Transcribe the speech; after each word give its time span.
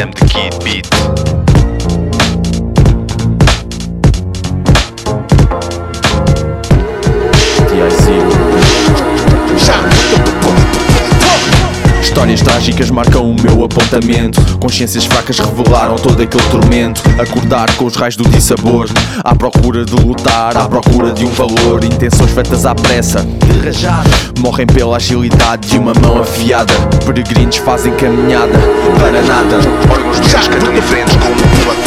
Sam 0.00 0.12
the 0.12 0.24
Kid 0.24 0.64
Beat. 0.64 1.39
Histórias 12.20 12.42
trágicas 12.42 12.90
marcam 12.90 13.30
o 13.30 13.34
meu 13.40 13.64
apontamento. 13.64 14.58
Consciências 14.58 15.06
fracas 15.06 15.38
revelaram 15.38 15.96
todo 15.96 16.22
aquele 16.22 16.42
tormento. 16.50 17.00
Acordar 17.18 17.74
com 17.76 17.86
os 17.86 17.96
raios 17.96 18.14
do 18.14 18.28
dissabor. 18.28 18.90
À 19.24 19.34
procura 19.34 19.86
de 19.86 19.94
lutar, 19.94 20.54
à 20.54 20.68
procura 20.68 21.14
de 21.14 21.24
um 21.24 21.30
valor. 21.30 21.82
Intenções 21.82 22.30
feitas 22.30 22.66
à 22.66 22.74
pressa 22.74 23.26
Morrem 24.38 24.66
pela 24.66 24.98
agilidade 24.98 25.70
de 25.70 25.78
uma 25.78 25.94
mão 25.94 26.20
afiada. 26.20 26.74
Peregrinos 27.06 27.56
fazem 27.56 27.94
caminhada 27.94 28.52
para 28.98 29.22
nada. 29.22 29.56
Órgãos 29.90 30.20
doentes 30.20 30.48
cantam 30.48 30.74
diferentes 30.74 31.16
como 31.16 31.34
uma 31.62 31.79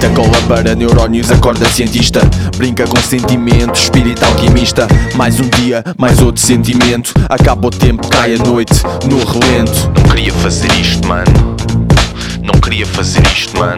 Fita 0.00 0.14
cola 0.14 0.74
neurónios, 0.74 1.30
acorda 1.30 1.68
cientista. 1.68 2.20
Brinca 2.56 2.86
com 2.86 2.96
sentimento, 3.02 3.78
espírito 3.78 4.24
alquimista. 4.24 4.88
Mais 5.14 5.38
um 5.38 5.46
dia, 5.50 5.84
mais 5.98 6.22
outro 6.22 6.40
sentimento. 6.40 7.12
Acaba 7.28 7.66
o 7.66 7.70
tempo, 7.70 8.08
cai 8.08 8.34
a 8.34 8.38
noite, 8.38 8.72
no 9.06 9.18
relento. 9.18 9.92
Não 9.94 10.02
queria 10.04 10.32
fazer 10.32 10.72
isto, 10.80 11.06
mano. 11.06 11.54
Não 12.42 12.58
queria 12.62 12.86
fazer 12.86 13.22
isto, 13.26 13.58
mano. 13.58 13.76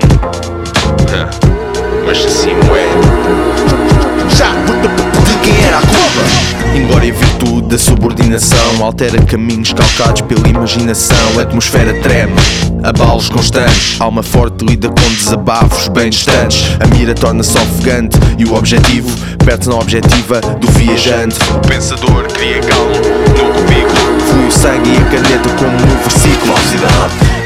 Da 7.73 7.79
subordinação. 7.79 8.85
Altera 8.85 9.19
caminhos 9.25 9.73
calcados 9.73 10.21
pela 10.21 10.47
imaginação. 10.47 11.39
A 11.39 11.43
atmosfera 11.43 11.95
treme, 12.03 12.35
abalos 12.83 13.30
constantes. 13.30 13.99
Alma 13.99 14.23
forte 14.23 14.63
lida 14.63 14.88
com 14.88 15.15
desabafos 15.15 15.88
bem 15.88 16.11
distantes. 16.11 16.77
A 16.79 16.87
mira 16.87 17.15
torna-se 17.15 17.57
ofegante 17.57 18.19
E 18.38 18.45
o 18.45 18.55
objetivo 18.55 19.09
perde-se 19.43 19.71
na 19.71 19.77
objetiva 19.77 20.41
do 20.41 20.71
viajante. 20.73 21.38
O 21.57 21.66
pensador 21.66 22.24
cria 22.35 22.61
calmo 22.61 22.93
no 22.93 23.55
cubículo. 23.55 24.21
Flui 24.29 24.46
o 24.46 24.52
sangue 24.52 24.91
e 24.91 24.96
a 24.99 25.05
caneta 25.05 25.49
como 25.59 25.91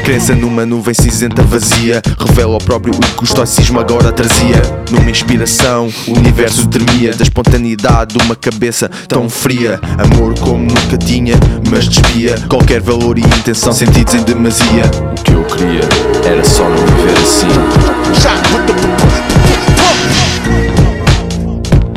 Crença 0.07 0.33
numa 0.33 0.65
nuvem 0.65 0.93
cinzenta 0.93 1.43
vazia. 1.43 2.01
Revela 2.17 2.53
ao 2.53 2.59
próprio 2.59 2.93
o 2.93 2.97
que 2.97 3.23
o 3.23 3.25
estoicismo 3.25 3.77
agora 3.77 4.09
trazia. 4.09 4.61
Numa 4.89 5.11
inspiração, 5.11 5.89
o 6.07 6.13
universo 6.13 6.65
tremia. 6.69 7.13
Da 7.13 7.23
espontaneidade 7.23 8.15
de 8.15 8.23
uma 8.23 8.33
cabeça 8.33 8.89
tão 9.05 9.29
fria. 9.29 9.77
Amor 9.97 10.33
como 10.39 10.63
nunca 10.63 10.97
tinha, 10.97 11.35
mas 11.69 11.89
desvia 11.89 12.37
Qualquer 12.47 12.79
valor 12.79 13.17
e 13.17 13.21
intenção 13.21 13.73
sentidos 13.73 14.13
em 14.13 14.23
demasia. 14.23 14.83
O 15.11 15.23
que 15.23 15.33
eu 15.33 15.43
queria 15.43 15.81
era 16.23 16.41
só 16.45 16.63
não 16.69 16.77
viver 16.77 17.17
assim. 17.21 17.47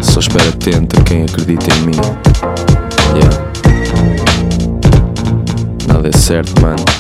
Só 0.03 0.19
espero 0.19 0.49
atento 0.49 0.99
a 0.99 1.05
quem 1.05 1.23
acredita 1.23 1.73
em 1.77 1.83
mim. 1.83 2.01
Yeah. 3.15 3.51
Nada 5.87 6.09
é 6.09 6.19
certo, 6.19 6.61
mano 6.61 7.00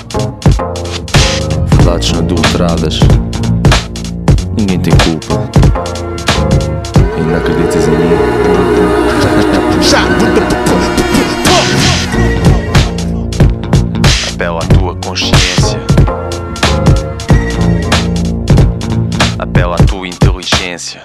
Verdades 1.91 2.13
não 2.13 2.21
adulteradas 2.21 3.01
Ninguém 4.57 4.79
tem 4.79 4.93
culpa 4.99 5.51
E 7.19 7.21
não 7.21 7.37
acreditas 7.37 7.89
em 7.89 7.91
mim 7.91 8.11
Apela 14.33 14.61
à 14.61 14.67
tua 14.67 14.97
consciência. 15.05 15.81
Apela 19.39 19.75
à 19.75 19.79
tua 19.85 20.07
inteligência. 20.07 21.03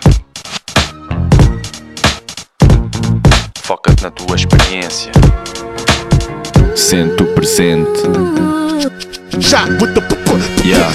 Foca-te 3.56 4.04
na 4.04 4.12
tua 4.12 4.36
experiência. 4.36 5.12
Sente 6.76 7.24
o 7.24 7.34
presente 7.34 8.02
Yeah. 10.66 10.92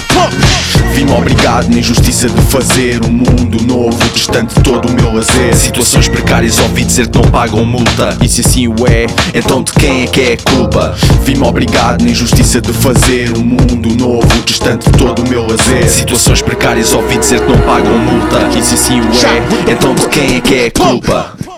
Vi-me 0.93 1.13
obrigado 1.13 1.69
na 1.69 1.79
injustiça 1.79 2.27
de 2.27 2.41
fazer 2.41 3.01
um 3.05 3.09
mundo 3.09 3.63
novo 3.63 3.97
Distante 4.13 4.53
de 4.53 4.63
todo 4.63 4.89
o 4.89 4.91
meu 4.91 5.13
lazer 5.13 5.55
Situações 5.55 6.09
precárias 6.09 6.59
ouvi 6.59 6.83
dizer 6.83 7.07
que 7.07 7.17
não 7.17 7.23
pagam 7.31 7.63
multa 7.63 8.17
E 8.21 8.27
se 8.27 8.41
assim 8.41 8.67
o 8.67 8.75
é, 8.85 9.05
então 9.33 9.63
de 9.63 9.71
quem 9.71 10.03
é 10.03 10.07
que 10.07 10.21
é 10.21 10.33
a 10.33 10.37
culpa? 10.37 10.93
Vi-me 11.23 11.47
obrigado 11.47 12.03
na 12.03 12.09
injustiça 12.09 12.59
de 12.59 12.73
fazer 12.73 13.31
um 13.37 13.45
mundo 13.45 13.95
novo 13.97 14.27
Distante 14.45 14.91
de 14.91 14.97
todo 14.97 15.23
o 15.23 15.29
meu 15.29 15.47
lazer 15.47 15.87
Situações 15.89 16.41
precárias 16.41 16.91
ouvi 16.91 17.17
dizer 17.17 17.39
que 17.39 17.49
não 17.49 17.59
pagam 17.59 17.97
multa 17.97 18.49
E 18.57 18.61
se 18.61 18.73
assim 18.73 18.99
o 18.99 19.05
é, 19.05 19.71
então 19.71 19.95
de 19.95 20.05
quem 20.09 20.35
é 20.35 20.41
que 20.41 20.53
é 20.53 20.65
a 20.65 20.71
culpa? 20.71 21.50